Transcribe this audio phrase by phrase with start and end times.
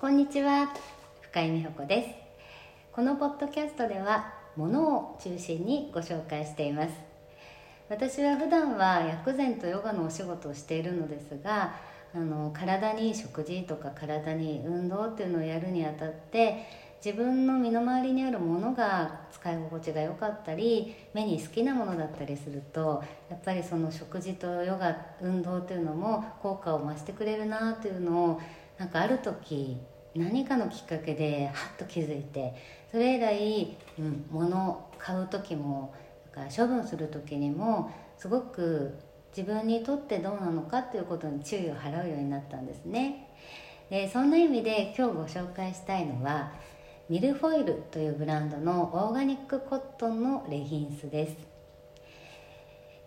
[0.00, 0.72] こんにちは。
[1.22, 2.08] 深井美穂子です。
[2.92, 6.90] このポッドキャストでは物を中心にご紹介しています。
[7.88, 11.74] 私は普段は薬膳とヨガのお仕事をしているのですが
[12.14, 16.64] あの体に食事とか体に運動っていうのをやるにあたって
[17.04, 28.40] 自分の身の回りにあるものが使い心地が良かったり目に好きなものだったりするとやっぱりその食事とヨガ運動っていうのも効果を増してくれるなっていうのを
[28.78, 29.76] なんかある時
[30.14, 32.54] 何かのきっかけでハッと気づいて
[32.90, 35.94] それ以来、うん、物を買う時も
[36.34, 38.94] だか処分する時にもすごく
[39.36, 43.28] 自分にとってどうなのかっていうことに注意を払うようになったんですね。
[43.90, 46.52] でそんな意味で今日ご紹介したいのは
[47.08, 51.57] ミルフォイルというブランドのオーガニックコットンのレギンスです。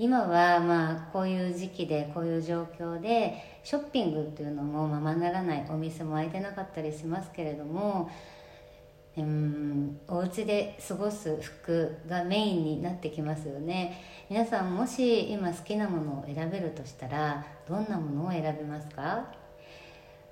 [0.00, 8.10] 今はまあこういう時期でこういう状況でショッピングっていうのもままならないお店も開いてなかったりしますけれども
[9.18, 14.02] うんお家で過ごす服がメインになってきますよね。
[14.30, 19.26] 皆さんもし今好きなものを選べるとしたらどんなものを選びますか？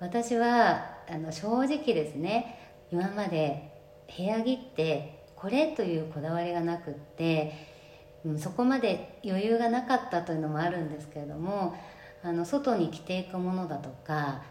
[0.01, 2.59] 私はあの正直ですね
[2.91, 3.71] 今まで
[4.17, 7.77] 部屋着ってこれというこだわりがなくって、
[8.25, 11.77] うん、そこまで余裕がなかったというのもあるんですけれども
[12.23, 14.43] あの外に着ていくものだとか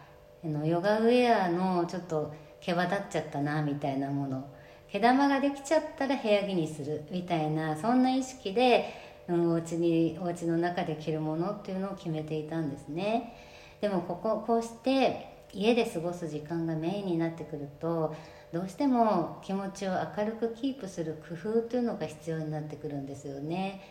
[0.44, 4.48] あのヨガウェアのちょっと毛羽立っちゃったなみたいなもの
[4.90, 8.94] 毛玉ができちゃったら部屋着にするみたいなそんな意識で、
[9.28, 13.34] うん、お家にお家の中で着るものっていうのを決めていたんですね。
[13.80, 18.14] でもこここうして家で過ごす時間がメインになってくると
[18.52, 23.82] どうしても気持ちを明るくキープする工夫というのが必要になってくるんですよね。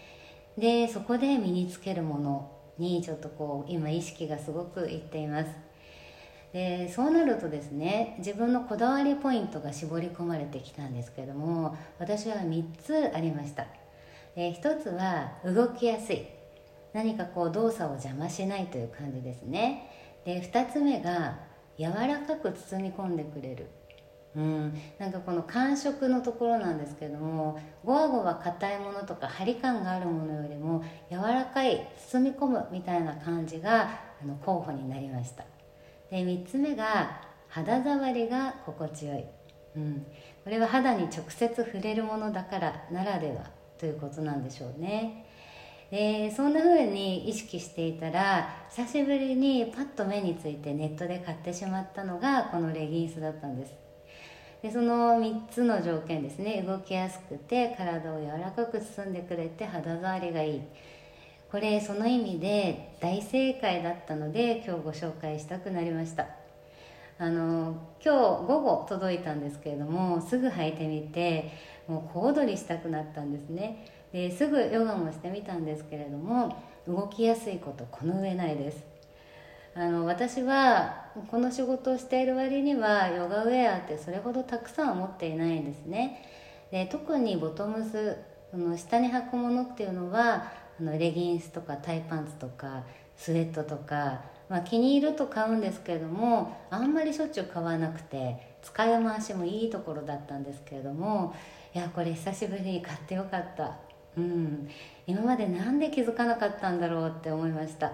[0.57, 5.49] でそこで身につけるものにちょっとこう今意識がすごくいっています。
[6.53, 13.67] でそうなるとですね自分のこだわりポイントが絞り込まれてきたんですけども私は3つありました。
[14.35, 16.25] で1つは動きやすい。
[16.93, 19.91] 何かこう動作を邪魔しないという感じですね。
[20.25, 21.46] で2つ目が
[21.77, 23.67] 柔らかく包み込んでくれる。
[24.35, 33.89] うん、なんかこの感触のところなんですけどもゴワゴワ硬いものとか張り感があるものよりも柔らかい包み込むみたいな感じが
[34.21, 35.43] あの候補になりました。
[36.11, 39.25] で3つ目が肌触りが心地よい、
[39.75, 40.05] うん、
[40.43, 43.49] これは肌に直接触れるものだからならでは
[43.79, 45.26] ということなんでしょうね。
[45.91, 53.73] でそんな風に意識していたら久しぶりにパッと目についてネットで買ってしまったのがこのレギンスだったんです。
[54.61, 56.63] でその3つの条件ですね。
[56.67, 60.61] 動きやすくて体を柔らかく包んでくれて肌触りがいい。
[61.49, 66.27] これその意味で大正解だったので今日ご紹介したくなりました。
[67.19, 71.51] あの今日午後届いたんですけれどもすぐ履いてみて
[71.87, 73.85] もう小躍りしたくなったんですね。
[74.11, 76.55] ですぐヨガもしてみたんですけれども
[76.87, 78.83] 動きやすいことこの上ないです。
[79.75, 86.23] あの私はこの仕事をしている割にはヨガウェアってそれほどたくさん持っていないんですね。
[86.71, 88.17] で特にボトムス
[88.49, 92.83] その下に履くものっていうのはあのレギンスとかタイパンツとか
[93.15, 101.35] スウェットとか、まあ、気に入ると買うんですけれどもあんまりしょっちゅう買わなくて使い回しもいいところだったんですけれども
[101.75, 103.86] いやこれ久しぶりに買ってよかった。
[104.17, 104.69] うん。
[105.05, 107.93] 今まで何で気づかなかったんだろうって思いました。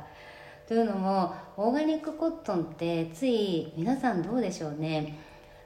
[0.67, 5.19] というのもオーガニックコットンってつい皆さんどうでしょうね。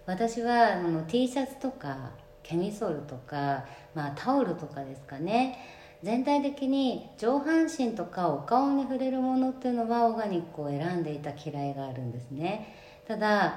[0.06, 5.59] 私はあの T シャツとかケミソールとか、まあ、タオルとかですかね。
[6.03, 12.75] 全体的に上半身とかお顔に触れるものっていうのはオーガニックを選んでいた嫌いがあるんですね。
[13.07, 13.56] ただ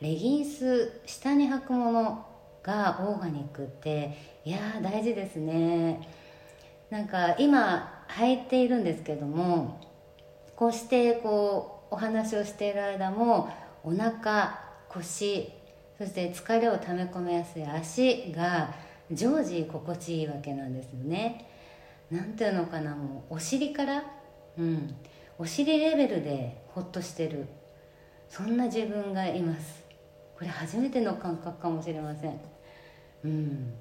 [0.00, 2.26] レギンス下に履くもの
[2.62, 6.00] がオーガニックっていや大事ですね。
[6.90, 9.80] なんか今履いているんですけども
[10.56, 13.48] こうしてこうお話をしている間も
[13.84, 15.52] お腹腰
[15.98, 18.74] そして疲れをため込みやすい足が
[19.10, 21.46] 常時心地いいわけなんですよね。
[22.10, 24.04] なんていうのかなもうお尻から
[24.56, 24.94] うん
[25.38, 27.46] お尻レベルでホッとしてる
[28.28, 29.84] そんな自分がいます。
[30.36, 32.40] これ初めての感覚かもしれません。
[33.24, 33.74] うん。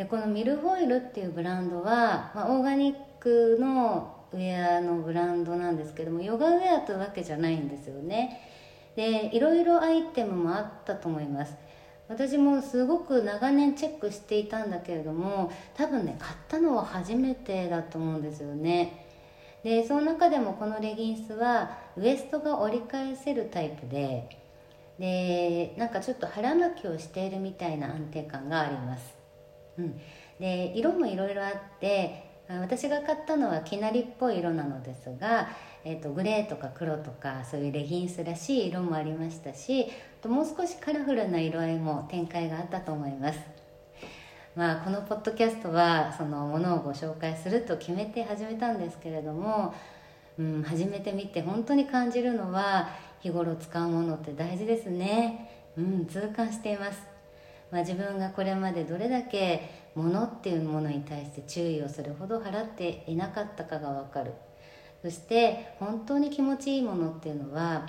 [0.00, 8.40] でこのミルフォイルっていうブランドは、まあ、オーガニックのウェアのブランドなんですけどもヨガウェアというわけじゃないんですよね。
[8.96, 11.54] でいろいろアイテムもあったと思います。
[12.08, 19.06] 私もすごく長年チェックしていたんだけれども多分ね買ったのは初めてだと思うんですよね。
[19.62, 24.30] でその中でもこのレギンスはウエストが折り返せるタイプで
[24.98, 29.19] でなんかちょっと腹巻きをしているみたいな安定感があります、
[29.78, 30.00] うん、
[30.38, 35.50] で色もいろいろあって私が買ったのはきなりっぽい色なのですが、
[35.84, 39.86] えーと、グレーとか黒とかそういうレギンスらしい色もありましたし
[40.20, 43.38] ともう少しカラフルな色合いも展開があったと思います。
[44.56, 49.72] まあこのポッドキャストはそのものをご紹介すると決めて始めたんですけれども、
[50.36, 52.90] うん、始めてみて本当に感じるのは
[53.20, 55.50] 日頃使うものって大事ですね。
[55.78, 57.09] うん痛感しています。
[57.70, 64.32] まあ、自分がこれまでどれだけ物っていうものに対して注意をするほど払っていなかったかが分かる。
[65.02, 67.88] そして本当に気持ちいいものっていうのは、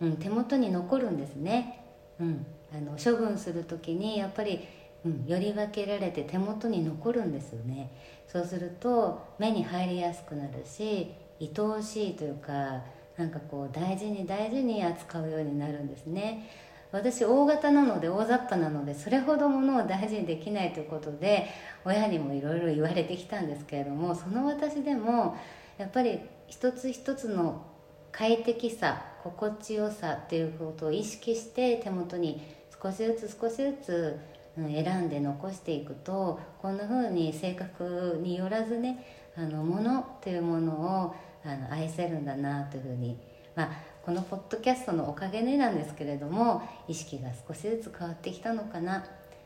[0.00, 1.84] うん、手元に残るんですね、
[2.20, 4.60] うん、あの処分する時にやっぱり、
[5.04, 7.90] うん、より分けられて手元に残るんですよね。
[8.28, 12.82] そうすると目に入りやすくなるし愛おしいというか
[13.16, 16.48] なんかこう大事に大事に扱うようになるんですね。
[16.92, 21.48] 私大型なので大雑把なのでそれほどものを大事にできないということで
[21.84, 25.36] 親にもいろいろ言われてきたんですけれどもその私でも
[25.78, 27.64] やっぱり一つ一つの
[28.12, 32.42] 快適さ心地よさっていうことを意識して手元に
[32.82, 34.18] 少しずつ少しずつ
[34.54, 39.02] 選んで残していくとこんな風に性格によらずね
[39.34, 43.16] あの物っていうものをあの愛せるんだなというふうに
[43.56, 49.04] まあこのポッドキャストのおかげでなんですけれども意識が少しずつ変わってきたのかな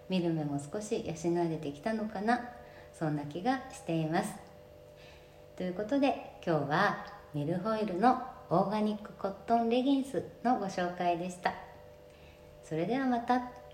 [0.08, 2.41] 見る目も少し養われてきたのかな
[2.99, 4.35] そんな気がしています
[5.56, 11.52] ということで今日はミルホイルのオーガニックコットンレギンスのご紹介でした
[12.64, 13.66] それではまた。